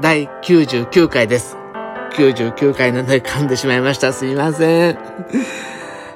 [0.00, 1.58] 第99回です。
[2.14, 4.14] 99回なので噛んでしまいました。
[4.14, 4.98] すいません。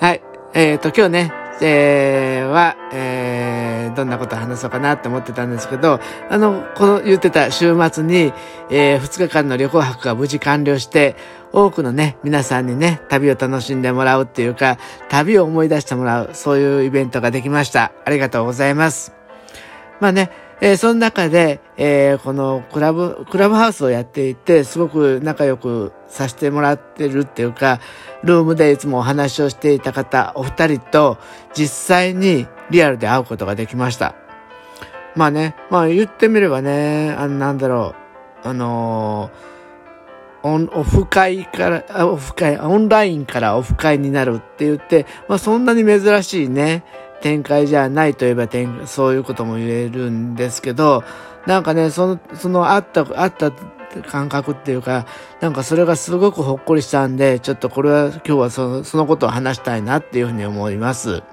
[0.00, 0.22] はい。
[0.54, 8.32] えっ、と、今日ね、えー、は、えー、どんなことを話そうかなって思ってたんですけど、あの、この言ってた週末に、
[8.70, 11.14] えー、2日間の旅行泊が無事完了して、
[11.52, 14.78] 多くのね、皆さんにね、旅を楽しんでもらうっていうか、
[15.10, 17.92] 旅を思い出してもらう、そういうイベントができました。
[18.06, 19.12] ありがとうございます。
[20.00, 27.80] まあね、えーその中で、えーこのクラブ、クラブハウスをやっていて、すごく仲良くさせてもらってるっていうか、
[28.24, 31.18] ルームでいつもお話をしていた方、お二人と
[31.54, 34.14] 実際にリアルで会うことができました。
[35.14, 37.94] まあね、まあ言ってみればね、あのなんだろ
[38.44, 39.56] う、あのー
[40.42, 46.84] オン、オフ会から、オフ会、オンラインからオフ会になるって言って、まあそんなに珍しいね、
[47.26, 51.02] 展開じゃないといえば展そういうことも言えるんですけど、
[51.44, 53.50] なんかね、その、そのあった、あった
[54.08, 55.06] 感覚っていうか、
[55.40, 61.24] なんかそれがすごくほっこりしたんで、ちょっとこれは今日はその、そのことを話したいなっていうふうに思います。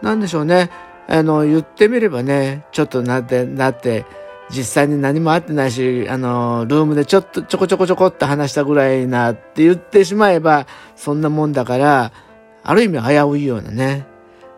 [0.00, 0.70] なんでしょうね。
[1.08, 4.06] あの、言ってみればね、ちょっとなって、なって、
[4.48, 10.66] 実際に何もあってないし、あの、ルームでちょっとちょこちょこちょこって話したぐらいなって言ってしまえば、
[10.96, 12.12] そんなもんだから、
[12.64, 14.10] ある意味危ういようなね。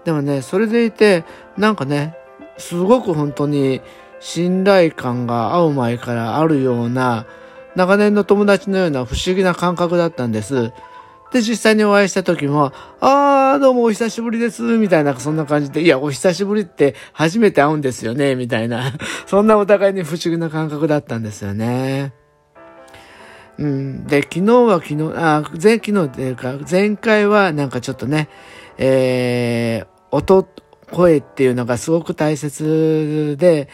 [0.04, 1.24] でもね、それでいて、
[1.56, 2.16] なんかね、
[2.58, 3.80] すごく本当に
[4.20, 7.26] 信頼感が会う前からあるような、
[7.74, 10.72] 長年の友達のような不思議な感覚だったんです。
[11.32, 18.92] で、実際にお会いした時も、あー、どうもお久しぶりです、みたいな、そんな感じで、いや、お久しぶりって初めて会うんですよね、みたいな、
[19.26, 22.12] そんなお互いに不思議な感覚だったんですよね。
[23.58, 24.06] うん。
[24.06, 28.28] で、昨日は昨日、あ、前、昨日っていうか、前回はなんかちょっとね、
[28.78, 30.46] えー、音、
[30.90, 33.68] 声っていうのがすごく大切で、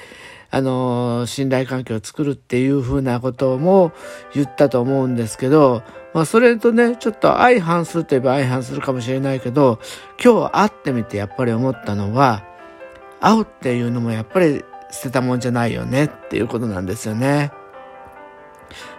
[0.51, 3.93] あの、信頼関係を作るっていうふうなことも
[4.35, 9.79] 言ったと思うんですけど、まあそれとね、ちょっと相反するといえば相反するかもしれないけど、
[10.23, 12.45] 今日会ってみてやっぱり思ったのは、
[13.21, 17.53] 会うっていうのもやっぱり捨てたもんじゃないよねっていうことなんですよね。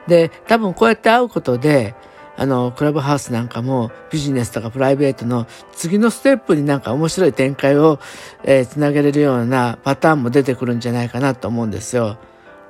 [0.07, 1.95] で、多分こうやって会うことで、
[2.41, 7.99] あの、クラブハウスなんかもビジネスとかプライベートの次のステップになんか面白い展開を、
[8.43, 12.17] えーつなげれるようなパターンも出てくるんじゃないかなと思うんですよ。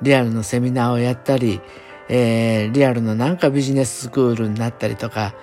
[0.02, 1.62] リアルのセミナーをやったり、
[2.10, 5.34] えーリアルのなんかビジネススクールになったりとか、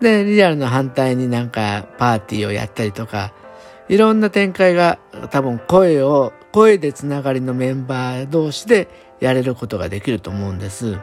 [0.00, 3.32] で、リアルの反対になんかパーティーをやったりとか、
[3.88, 5.00] いろんな展開が
[5.32, 8.86] 多分声を、声でつながりのメンバー同士で
[9.18, 10.96] やれることができると思うんです。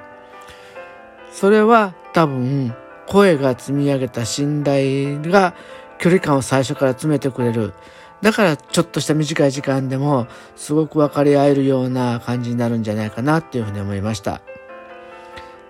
[1.34, 2.74] それは多分
[3.08, 5.54] 声が積み上げた信頼が
[5.98, 7.74] 距離感を最初から詰めてくれる。
[8.22, 14.42] だからちょっとした短い時間でもすごく分かり合えるような感じになるんじゃないかなっていうふうに思いました。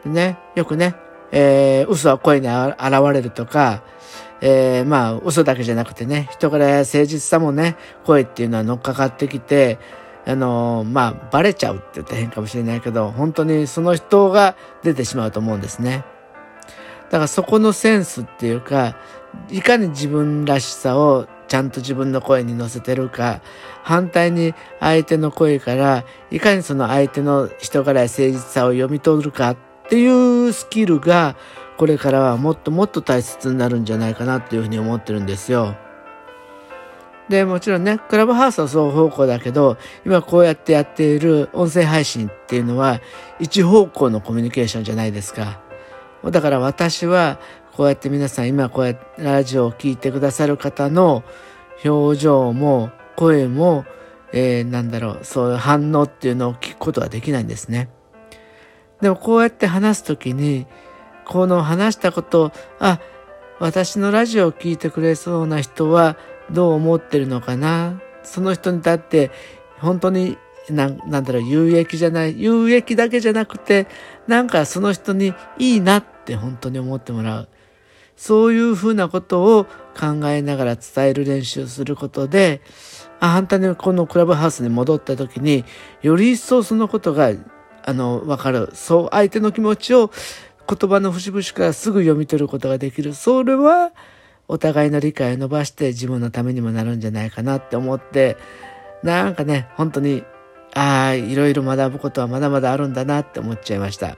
[0.04, 0.96] でね、よくね、
[1.32, 2.78] えー、嘘は声に現
[3.14, 3.84] れるとか、
[4.42, 9.80] えー、まあ嘘だけじゃなくてね、人から誠実さもね、声っていうのは乗っかかってきて、
[10.26, 16.04] あのーまあバレちゃうって言ったら変かもしれないけど、本当にその人が出てしまうと思うんですね。
[17.12, 18.96] だからそこのセンスっていうか、
[19.50, 23.42] いかに自分らしさをちゃんと自分の声に乗せてるか、
[23.84, 29.58] 反対に相手の声から、いかにその相手の人柄や誠実さを読み取るかっ
[29.90, 30.08] てい
[30.48, 31.36] うスキルが、
[31.76, 35.76] これからはもっともっと大切になるんじゃないかなっていうふうに思ってるんですよ。
[37.28, 39.76] で、もちろんね、クラブハウスは双方向だけど、
[40.06, 43.02] 今こうやってやっている音声配信っていうのは、
[43.40, 45.71] 一方向のコミュニケーションじゃないですか。
[46.30, 47.40] だから私は、
[47.74, 51.24] こうやって皆さん今こうやってラジオを聞いてくださる方の
[51.86, 53.86] 表情も声も、
[54.34, 57.90] えー、なんだろう、そういう反応っていうのを聞くことはできないんですね。
[59.02, 60.68] でもこうやって話すときに、
[61.26, 63.00] この話したこと、あ、
[63.60, 66.18] 私のラジオを聞いてくれそうな人は
[66.52, 68.00] どう思ってるのかな？
[68.24, 69.32] その人にだって
[69.80, 70.38] 本当に
[70.70, 73.88] なんなんだろう、有益じゃない、有益だけじゃなくて、
[74.28, 77.50] なんかその人にいいなって本当に思ってもらう。
[78.16, 79.66] そういうふうなことを
[80.00, 82.62] 考えながら伝える練習をすることで、
[83.20, 85.66] あ、反対にこのクラブハウスに戻った時に、
[86.04, 87.32] より一層そのことが
[87.84, 88.70] あの、わかる。
[88.74, 90.12] そう、相手の気持ちを
[90.68, 93.14] 言葉の節々からすぐ読み取ることができる。
[93.14, 93.92] それは、
[94.48, 98.38] お互いの理解を伸ばして自分のためにもなるんじゃないかなって思って、
[99.02, 100.24] なんかね、本当に、
[100.74, 104.18] ああ、いろいろ学ぶことはまだまだあるんだなって思っちゃいました。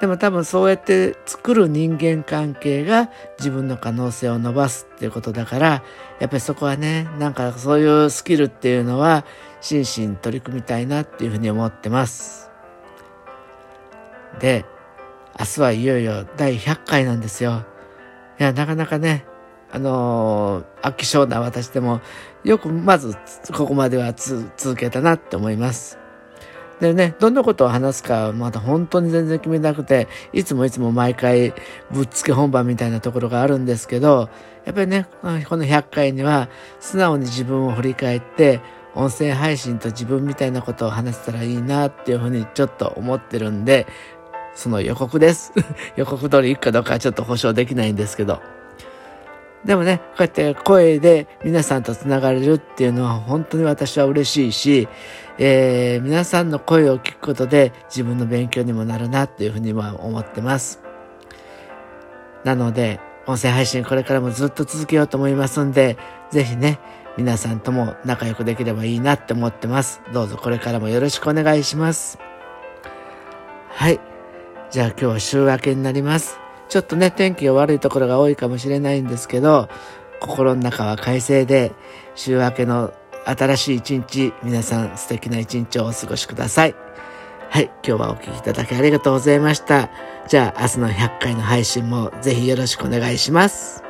[0.00, 5.82] でも多分そうやって作る人間関係が自分の可能性を伸ばすっていうことだから、
[6.20, 9.24] やっぱりそこはね、なんかそういうスキルっていうのは
[9.60, 12.48] 心身取り組みたいなっていうふうに思ってます。
[14.38, 14.64] で、
[15.38, 17.64] 明日はいよいよ第100回なんですよ。
[18.38, 19.24] いや、なかなかね、
[19.70, 22.00] あのー、飽き性な私でも、
[22.44, 23.16] よくまず
[23.52, 25.98] ここまでは続けたなって思います。
[26.80, 31.52] でね、どんなことを話すかまだ本当に全然決めなくて、いつもいつも毎回
[31.90, 34.30] ぶっつけ本番みたいなところがあるんですけど、
[34.64, 35.06] やっぱりね、
[35.48, 36.48] この100回には
[36.78, 38.60] 素直に自分を振り返って、
[38.94, 43.86] 音声配信と自分みたいなことを話せたらいいなっていうふうにちょっと思ってるんで、
[44.54, 45.52] その予告です。
[45.96, 48.40] 予告通り行くかどうかはちょっと保証できないんですけど。
[49.64, 54.88] でもね、こうやって声で皆さんと繋がれるっていうのは本当に私は嬉しいし、
[55.38, 60.80] えー、皆さんの声を聞くことで自分の勉強にもなるなっていうふうには思ってます。
[62.44, 65.98] なので、音声配信これからもずっと続けようと思いますんで、
[66.30, 66.78] ぜひね、
[67.16, 70.00] 皆さんとも仲良くできればいいなって思ってます。
[70.12, 72.18] どうぞこれからもよろしくお願いします。
[73.68, 74.00] はい。
[74.70, 76.47] じゃあ今日は週明けになります。
[76.68, 79.68] ちょっとね、天気が悪いところが多いかもしれないんですけど、
[80.20, 81.72] 心の中は快晴で、
[82.14, 82.92] 週明けの
[83.24, 86.74] 新しい一日、皆さん素敵な一日をお過ごしください。
[87.50, 89.88] はい、今日はお聴きいただきありがとうございました。
[90.28, 93.87] じゃあ明日の100回の配信もぜひよろしくお願いします。